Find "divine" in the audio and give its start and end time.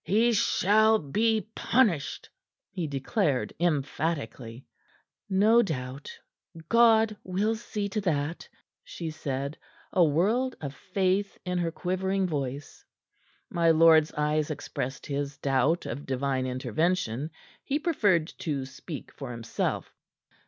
16.07-16.47